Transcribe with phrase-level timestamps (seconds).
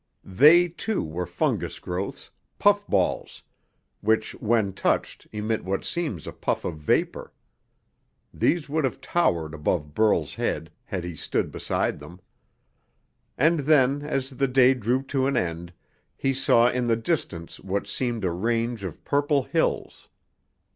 [0.25, 3.43] They, too, were fungus growths, puffballs,
[3.99, 7.31] which when touched emit what seems a puff of vapor.
[8.33, 12.19] These would have towered above Burl's head, had he stood beside them.
[13.37, 15.71] And then, as the day drew to an end,
[16.17, 20.09] he saw in the distance what seemed a range of purple hills.